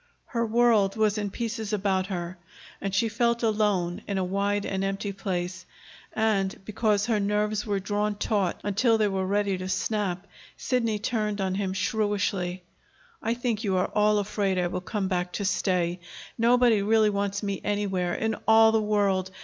Her 0.25 0.43
world 0.47 0.95
was 0.95 1.19
in 1.19 1.29
pieces 1.29 1.73
about 1.73 2.07
her, 2.07 2.39
and 2.81 2.91
she 2.91 3.07
felt 3.07 3.43
alone 3.43 4.01
in 4.07 4.17
a 4.17 4.23
wide 4.23 4.65
and 4.65 4.83
empty 4.83 5.11
place. 5.13 5.63
And, 6.13 6.59
because 6.65 7.05
her 7.05 7.19
nerves 7.19 7.67
were 7.67 7.79
drawn 7.79 8.15
taut 8.15 8.59
until 8.63 8.97
they 8.97 9.07
were 9.07 9.27
ready 9.27 9.59
to 9.59 9.69
snap, 9.69 10.25
Sidney 10.57 10.97
turned 10.97 11.39
on 11.39 11.53
him 11.53 11.73
shrewishly. 11.73 12.63
"I 13.21 13.35
think 13.35 13.63
you 13.63 13.77
are 13.77 13.91
all 13.93 14.17
afraid 14.17 14.57
I 14.57 14.65
will 14.65 14.81
come 14.81 15.07
back 15.07 15.33
to 15.33 15.45
stay. 15.45 15.99
Nobody 16.35 16.81
really 16.81 17.11
wants 17.11 17.43
me 17.43 17.61
anywhere 17.63 18.15
in 18.15 18.37
all 18.47 18.71
the 18.71 18.81
world! 18.81 19.29